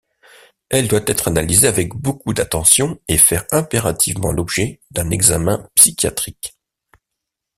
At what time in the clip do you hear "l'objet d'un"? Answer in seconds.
4.31-5.11